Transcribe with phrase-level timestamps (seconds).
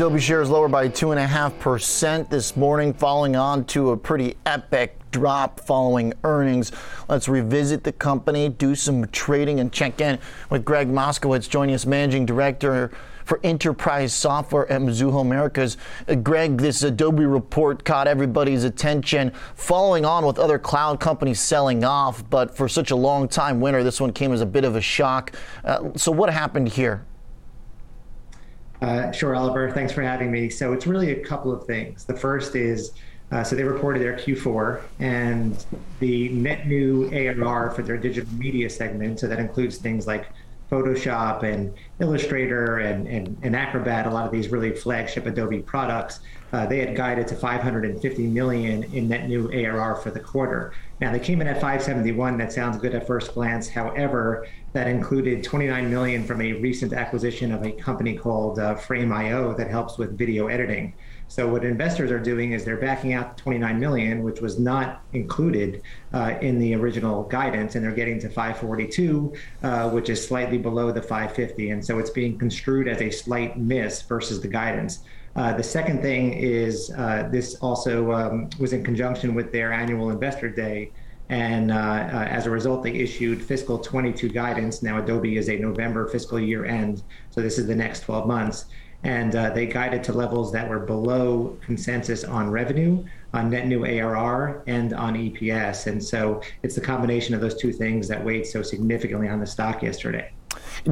[0.00, 6.14] Adobe shares lower by 2.5% this morning, following on to a pretty epic drop following
[6.24, 6.72] earnings.
[7.10, 10.18] Let's revisit the company, do some trading, and check in
[10.48, 12.90] with Greg Moskowitz, joining us, Managing Director
[13.26, 15.76] for Enterprise Software at Mizuho Americas.
[16.08, 21.84] Uh, Greg, this Adobe report caught everybody's attention, following on with other cloud companies selling
[21.84, 24.76] off, but for such a long time winner, this one came as a bit of
[24.76, 25.32] a shock.
[25.62, 27.04] Uh, so, what happened here?
[28.80, 29.70] Uh, sure, Oliver.
[29.70, 30.48] Thanks for having me.
[30.48, 32.04] So it's really a couple of things.
[32.04, 32.92] The first is
[33.32, 35.64] uh, so they reported their Q4 and
[36.00, 39.20] the net new ARR for their digital media segment.
[39.20, 40.26] So that includes things like
[40.70, 46.20] Photoshop and Illustrator and, and, and Acrobat, a lot of these really flagship Adobe products.
[46.52, 50.72] Uh, they had guided to 550 million in net new ARR for the quarter.
[51.00, 52.38] Now they came in at 571.
[52.38, 53.68] That sounds good at first glance.
[53.68, 59.54] However, that included 29 million from a recent acquisition of a company called uh, Frame.io
[59.54, 60.92] that helps with video editing.
[61.30, 65.80] So what investors are doing is they're backing out 29 million, which was not included
[66.12, 69.32] uh, in the original guidance, and they're getting to 542,
[69.62, 73.56] uh, which is slightly below the 550, and so it's being construed as a slight
[73.56, 75.04] miss versus the guidance.
[75.36, 80.10] Uh, the second thing is uh, this also um, was in conjunction with their annual
[80.10, 80.90] investor day.
[81.28, 84.82] And uh, uh, as a result, they issued fiscal 22 guidance.
[84.82, 88.64] Now, Adobe is a November fiscal year end, so this is the next 12 months.
[89.02, 93.84] And uh, they guided to levels that were below consensus on revenue, on net new
[93.84, 95.86] ARR, and on EPS.
[95.86, 99.46] And so it's the combination of those two things that weighed so significantly on the
[99.46, 100.32] stock yesterday.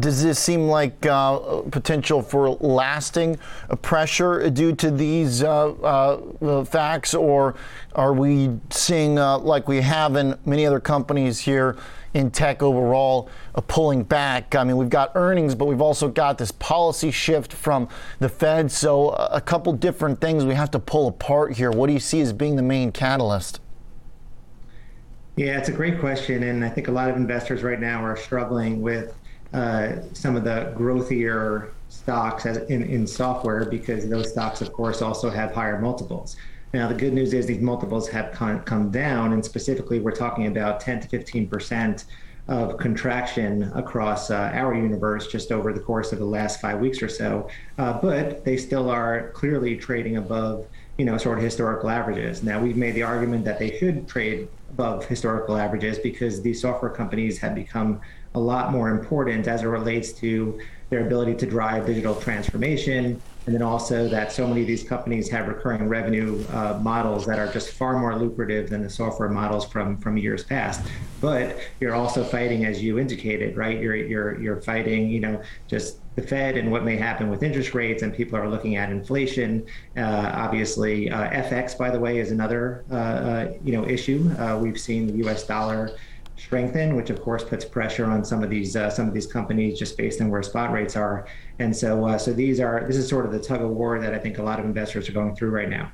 [0.00, 3.38] Does this seem like uh, potential for lasting
[3.82, 7.54] pressure due to these uh, uh, facts, or
[7.94, 11.76] are we seeing, uh, like we have in many other companies here
[12.16, 13.28] in tech overall,
[13.68, 14.54] pulling back?
[14.54, 17.88] I mean, we've got earnings, but we've also got this policy shift from
[18.20, 18.72] the Fed.
[18.72, 21.70] So, a couple different things we have to pull apart here.
[21.70, 23.60] What do you see as being the main catalyst?
[25.36, 26.44] Yeah, it's a great question.
[26.44, 29.14] And I think a lot of investors right now are struggling with
[29.52, 35.28] uh, some of the growthier stocks in, in software because those stocks, of course, also
[35.28, 36.36] have higher multiples.
[36.76, 40.46] Now, the good news is these multiples have come, come down, and specifically, we're talking
[40.46, 42.04] about 10 to 15 percent
[42.48, 47.00] of contraction across uh, our universe just over the course of the last five weeks
[47.00, 47.48] or so.
[47.78, 50.66] Uh, but they still are clearly trading above,
[50.98, 52.42] you know, sort of historical averages.
[52.42, 56.90] Now, we've made the argument that they should trade above historical averages because these software
[56.90, 58.02] companies have become
[58.34, 60.60] a lot more important as it relates to
[60.90, 63.22] their ability to drive digital transformation.
[63.46, 67.38] And then also that so many of these companies have recurring revenue uh, models that
[67.38, 70.84] are just far more lucrative than the software models from, from years past.
[71.20, 73.80] But you're also fighting, as you indicated, right?
[73.80, 77.74] You're, you're, you're fighting, you know, just the Fed and what may happen with interest
[77.74, 79.64] rates, and people are looking at inflation.
[79.96, 84.30] Uh, obviously, uh, FX, by the way, is another uh, uh, you know issue.
[84.38, 85.46] Uh, we've seen the U.S.
[85.46, 85.90] dollar
[86.36, 89.78] strengthen, which of course puts pressure on some of these uh, some of these companies
[89.78, 91.26] just based on where spot rates are.
[91.58, 94.14] And so uh, so these are this is sort of the tug of war that
[94.14, 95.90] I think a lot of investors are going through right now.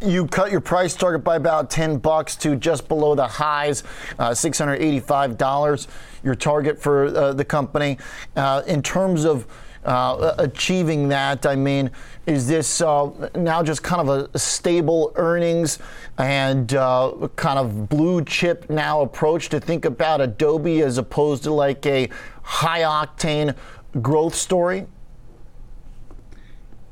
[0.00, 3.82] You cut your price target by about 10 bucks to just below the highs,
[4.18, 5.86] uh, $685.
[6.22, 7.98] Your target for uh, the company.
[8.34, 9.46] Uh, in terms of
[9.86, 11.46] uh, achieving that?
[11.46, 11.90] I mean,
[12.26, 15.78] is this uh, now just kind of a stable earnings
[16.18, 21.52] and uh, kind of blue chip now approach to think about Adobe as opposed to
[21.52, 22.08] like a
[22.42, 23.56] high octane
[24.02, 24.86] growth story?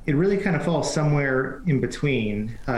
[0.07, 2.57] It really kind of falls somewhere in between.
[2.69, 2.71] Uh,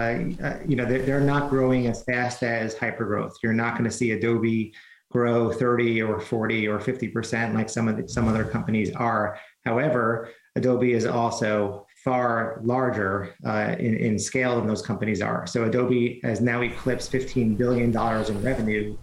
[0.42, 3.34] uh, you know, they're, they're not growing as fast as hypergrowth.
[3.42, 4.72] You're not going to see Adobe
[5.10, 9.38] grow 30 or 40 or 50 percent like some of the, some other companies are
[9.66, 15.44] However, Adobe is also far larger uh, in, in scale than those companies are.
[15.44, 18.96] So Adobe has now eclipsed $15 billion in revenue.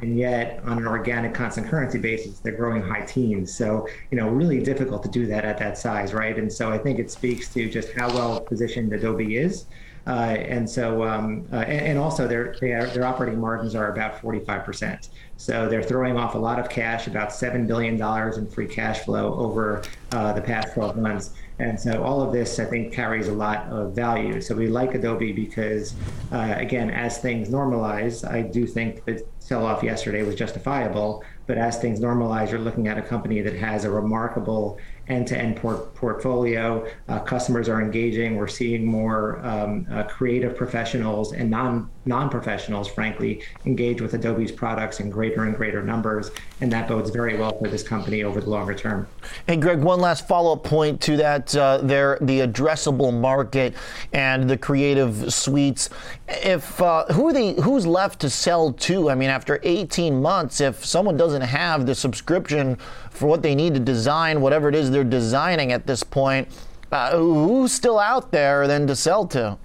[0.00, 3.56] And yet, on an organic constant currency basis, they're growing high teens.
[3.56, 6.36] So, you know, really difficult to do that at that size, right?
[6.36, 9.66] And so I think it speaks to just how well positioned Adobe is.
[10.08, 14.22] Uh, and so, um, uh, and, and, also their, their, their operating margins are about
[14.22, 15.10] 45%.
[15.36, 18.00] So they're throwing off a lot of cash, about $7 billion
[18.38, 19.82] in free cash flow over
[20.12, 21.34] uh, the past 12 months.
[21.58, 24.40] And so all of this, I think, carries a lot of value.
[24.40, 25.94] So we like Adobe because,
[26.32, 31.22] uh, again, as things normalize, I do think the sell off yesterday was justifiable.
[31.46, 34.78] But as things normalize, you're looking at a company that has a remarkable
[35.08, 36.86] end-to-end port- portfolio.
[37.08, 38.36] Uh, customers are engaging.
[38.36, 45.00] We're seeing more um, uh, creative professionals and non non-professionals, frankly, engage with Adobe's products
[45.00, 46.30] in greater and greater numbers.
[46.60, 49.06] And that bodes very well for this company over the longer term.
[49.46, 53.74] Hey, Greg, one last follow up point to that uh, there, the addressable market
[54.12, 55.90] and the creative suites.
[56.28, 59.10] If uh, who are the who's left to sell to?
[59.10, 62.76] I mean, after 18 months, if someone doesn't have the subscription
[63.10, 66.48] for what they need to design, whatever it is they're designing at this point,
[66.90, 69.58] uh, who's still out there then to sell to?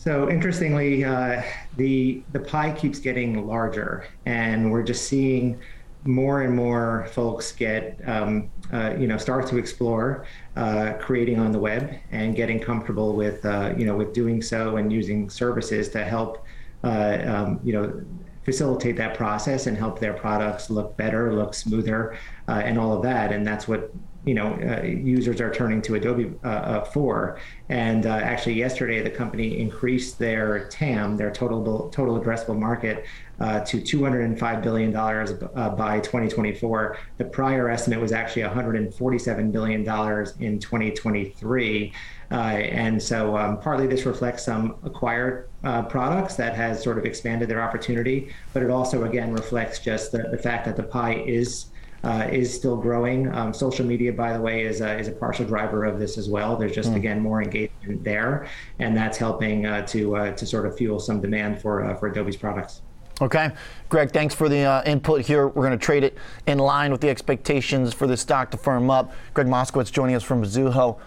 [0.00, 1.42] So interestingly, uh,
[1.76, 5.60] the the pie keeps getting larger, and we're just seeing
[6.04, 10.24] more and more folks get um, uh, you know start to explore
[10.56, 14.78] uh, creating on the web and getting comfortable with uh, you know with doing so
[14.78, 16.46] and using services to help
[16.82, 18.02] uh, um, you know
[18.46, 22.16] facilitate that process and help their products look better, look smoother,
[22.48, 23.32] uh, and all of that.
[23.32, 23.92] And that's what
[24.24, 27.38] you know uh, users are turning to Adobe uh, uh for.
[27.68, 33.06] And uh, actually, yesterday the company increased their TAM, their total total addressable market,
[33.38, 36.98] uh, to 205 billion dollars by 2024.
[37.16, 41.92] The prior estimate was actually 147 billion dollars in 2023.
[42.30, 45.48] and so, um, partly this reflects some acquired
[45.88, 50.24] products that has sort of expanded their opportunity, but it also again reflects just the,
[50.30, 51.69] the fact that the pie is
[52.04, 53.32] uh, is still growing.
[53.34, 56.28] Um, social media, by the way, is a, is a partial driver of this as
[56.28, 56.56] well.
[56.56, 56.96] There's just mm.
[56.96, 58.48] again more engagement there,
[58.78, 62.08] and that's helping uh, to uh, to sort of fuel some demand for uh, for
[62.08, 62.82] Adobe's products.
[63.22, 63.50] Okay,
[63.90, 65.46] Greg, thanks for the uh, input here.
[65.48, 66.16] We're going to trade it
[66.46, 69.12] in line with the expectations for the stock to firm up.
[69.34, 70.98] Greg Moskowitz joining us from Mizuho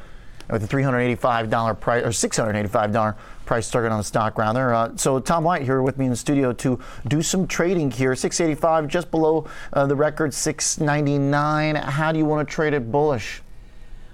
[0.49, 4.73] with a $385 price or $685 price target on the stock rather.
[4.73, 8.15] Uh, so Tom White here with me in the studio to do some trading here.
[8.15, 11.75] 685 just below uh, the record 699.
[11.75, 13.42] How do you want to trade it bullish?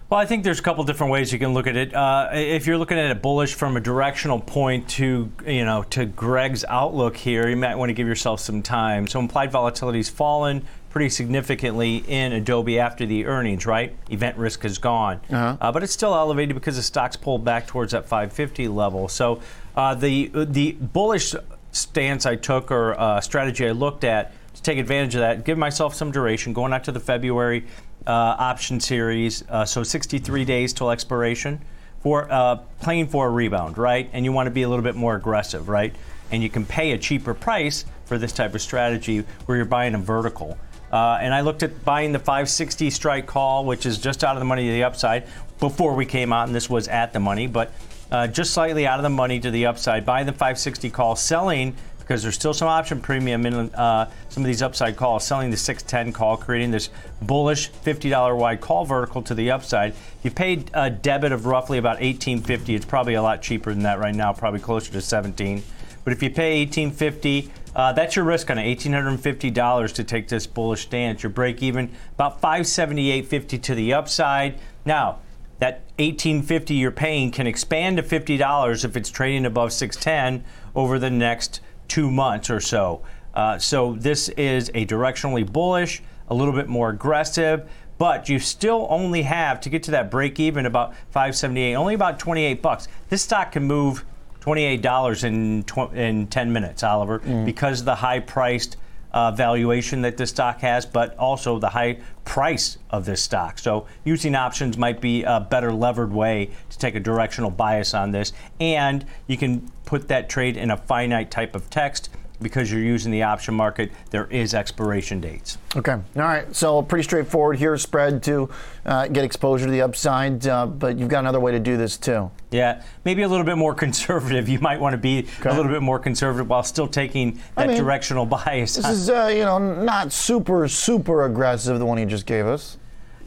[0.09, 1.93] Well, I think there's a couple different ways you can look at it.
[1.93, 6.05] Uh, if you're looking at it bullish from a directional point to, you know, to
[6.05, 9.05] Greg's outlook here, you might want to give yourself some time.
[9.05, 13.95] So implied volatility's fallen pretty significantly in Adobe after the earnings, right?
[14.09, 15.21] Event risk has gone.
[15.29, 15.57] Uh-huh.
[15.61, 19.09] Uh, but it's still elevated because the stock's pulled back towards that 550 level.
[19.09, 19.41] So
[19.75, 21.35] uh, the, the bullish
[21.71, 25.57] stance I took or uh, strategy I looked at to take advantage of that, give
[25.57, 27.65] myself some duration going out to the February
[28.05, 31.61] uh, option series, uh, so 63 days till expiration
[32.01, 34.09] for uh, playing for a rebound, right?
[34.11, 35.95] And you want to be a little bit more aggressive, right?
[36.31, 39.95] And you can pay a cheaper price for this type of strategy where you're buying
[39.95, 40.57] a vertical.
[40.91, 44.39] Uh, and I looked at buying the 560 strike call, which is just out of
[44.39, 45.25] the money to the upside
[45.59, 47.71] before we came out, and this was at the money, but
[48.11, 50.05] uh, just slightly out of the money to the upside.
[50.05, 51.75] Buying the 560 call, selling
[52.09, 55.57] because there's still some option premium in uh, some of these upside calls, selling the
[55.57, 56.89] 610 call, creating this
[57.21, 59.93] bullish $50 wide call vertical to the upside.
[60.23, 62.73] You paid a debit of roughly about 1850.
[62.73, 65.61] It's probably a lot cheaper than that right now, probably closer to 17.
[66.03, 70.47] But if you pay 1850, uh, that's your risk on it, $1,850 to take this
[70.47, 71.21] bullish stance.
[71.21, 74.57] Your break even about 578.50 to the upside.
[74.83, 75.19] Now,
[75.59, 81.11] that 1850 you're paying can expand to $50 if it's trading above 610 over the
[81.11, 83.01] next two months or so.
[83.33, 88.87] Uh, so this is a directionally bullish, a little bit more aggressive, but you still
[88.89, 92.87] only have to get to that break even about 578, only about 28 bucks.
[93.09, 94.05] This stock can move
[94.41, 97.45] $28 in, tw- in 10 minutes, Oliver, mm.
[97.45, 98.77] because of the high priced
[99.11, 103.57] uh, valuation that this stock has, but also the high price of this stock.
[103.57, 108.11] So using options might be a better levered way to take a directional bias on
[108.11, 108.33] this.
[108.59, 112.09] And you can put that trade in a finite type of text
[112.41, 115.57] because you're using the option market, there is expiration dates.
[115.75, 115.93] Okay.
[115.93, 116.53] All right.
[116.55, 117.77] So pretty straightforward here.
[117.77, 118.49] Spread to
[118.85, 121.97] uh, get exposure to the upside, uh, but you've got another way to do this
[121.97, 122.31] too.
[122.51, 124.49] Yeah, maybe a little bit more conservative.
[124.49, 125.49] You might want to be okay.
[125.49, 128.75] a little bit more conservative while still taking that I mean, directional bias.
[128.75, 131.79] This is, uh, you know, not super super aggressive.
[131.79, 132.77] The one you just gave us.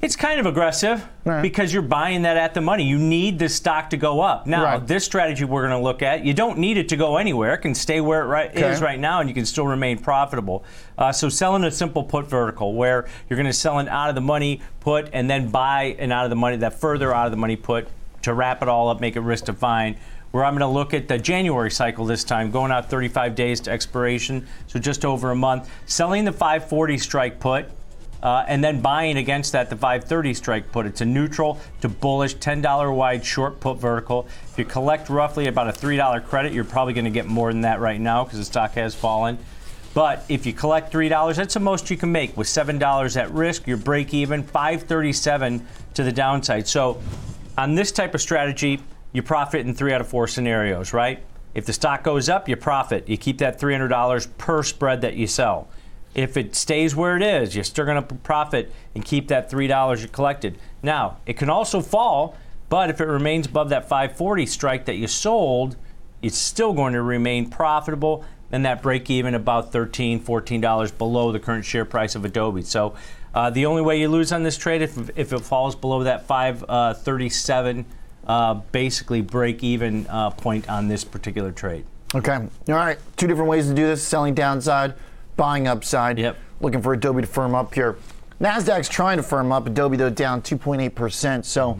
[0.03, 1.43] It's kind of aggressive right.
[1.43, 2.83] because you're buying that at the money.
[2.83, 4.49] You need the stock to go up.
[4.49, 4.85] Now, right.
[4.85, 7.55] this strategy we're going to look at, you don't need it to go anywhere.
[7.55, 8.69] It can stay where it right, okay.
[8.69, 10.65] is right now, and you can still remain profitable.
[10.99, 14.17] Uh, so, selling a simple put vertical, where you're going to sell an out of
[14.17, 17.31] the money put and then buy an out of the money, that further out of
[17.31, 17.87] the money put
[18.23, 19.97] to wrap it all up, make it risk defined
[20.33, 23.61] where I'm going to look at the January cycle this time, going out 35 days
[23.61, 25.71] to expiration, so just over a month.
[25.85, 27.67] Selling the 540 strike put,
[28.23, 30.87] uh, and then buying against that the 530 strike put.
[30.87, 34.29] It's a neutral to bullish $10 wide short put vertical.
[34.51, 37.63] If you collect roughly about a $3 credit, you're probably going to get more than
[37.63, 39.39] that right now because the stock has fallen.
[39.95, 42.37] But if you collect $3, that's the most you can make.
[42.37, 46.67] With $7 at risk, your break even, 537 to the downside.
[46.67, 47.01] So
[47.59, 48.81] on this type of strategy,
[49.13, 51.23] you profit in three out of four scenarios, right?
[51.55, 53.07] If the stock goes up, you profit.
[53.09, 55.69] You keep that $300 per spread that you sell.
[56.15, 59.67] If it stays where it is, you're still going to profit and keep that three
[59.67, 60.59] dollars you collected.
[60.83, 62.37] Now, it can also fall,
[62.69, 65.77] but if it remains above that 540 strike that you sold,
[66.21, 71.41] it's still going to remain profitable and that break even about 13 $14 below the
[71.41, 72.63] current share price of Adobe.
[72.63, 72.95] So
[73.35, 76.27] uh, the only way you lose on this trade if, if it falls below that
[76.27, 77.87] 537
[78.27, 81.85] uh, basically break even uh, point on this particular trade.
[82.15, 82.35] Okay.
[82.35, 82.99] All right.
[83.17, 84.95] Two different ways to do this selling downside,
[85.37, 86.19] buying upside.
[86.19, 86.37] Yep.
[86.61, 87.97] Looking for Adobe to firm up here.
[88.41, 89.67] NASDAQ's trying to firm up.
[89.67, 91.45] Adobe, though, down 2.8%.
[91.45, 91.79] So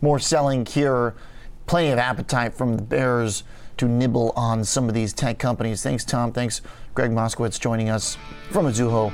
[0.00, 1.14] more selling here.
[1.66, 3.44] Plenty of appetite from the bears
[3.78, 5.82] to nibble on some of these tech companies.
[5.82, 6.32] Thanks, Tom.
[6.32, 6.60] Thanks,
[6.94, 8.16] Greg Moskowitz, joining us
[8.50, 9.12] from Mizuho.